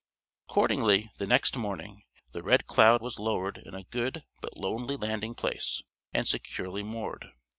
[0.49, 2.01] Accordingly, the next morning,
[2.31, 7.27] the Red Cloud was lowered in a good but lonely landing place, and securely moored.